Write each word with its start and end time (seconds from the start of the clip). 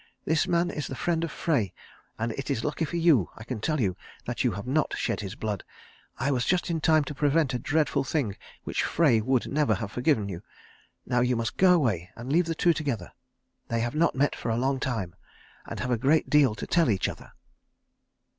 "This 0.25 0.47
man 0.47 0.71
is 0.71 0.87
the 0.87 0.95
friend 0.95 1.23
of 1.23 1.29
Frey, 1.31 1.75
and 2.17 2.31
it 2.31 2.49
is 2.49 2.63
lucky 2.63 2.85
for 2.85 2.95
you, 2.97 3.29
I 3.35 3.43
can 3.43 3.61
tell 3.61 3.79
you, 3.79 3.95
that 4.25 4.43
you 4.43 4.53
have 4.53 4.65
not 4.65 4.97
shed 4.97 5.19
his 5.19 5.35
blood. 5.35 5.63
I 6.17 6.31
was 6.31 6.43
just 6.43 6.71
in 6.71 6.81
time 6.81 7.03
to 7.03 7.13
prevent 7.13 7.53
a 7.53 7.59
dreadful 7.59 8.03
thing 8.03 8.35
which 8.63 8.81
Frey 8.81 9.21
would 9.21 9.45
never 9.45 9.75
have 9.75 9.91
forgiven 9.91 10.27
you. 10.27 10.41
Now 11.05 11.21
you 11.21 11.35
must 11.35 11.55
go 11.55 11.73
away 11.75 12.09
and 12.15 12.33
leave 12.33 12.47
the 12.47 12.55
two 12.55 12.73
together. 12.73 13.11
They 13.67 13.81
have 13.81 13.93
not 13.93 14.15
met 14.15 14.35
for 14.35 14.49
a 14.49 14.57
long 14.57 14.79
time, 14.79 15.13
and 15.67 15.79
have 15.81 15.91
a 15.91 15.99
great 15.99 16.31
deal 16.31 16.55
to 16.55 16.65
tell 16.65 16.89
each 16.89 17.07
other." 17.07 17.33